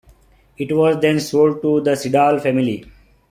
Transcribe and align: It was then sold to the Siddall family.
It 0.57 0.71
was 0.75 0.99
then 0.99 1.19
sold 1.19 1.61
to 1.61 1.79
the 1.79 1.95
Siddall 1.95 2.39
family. 2.39 2.91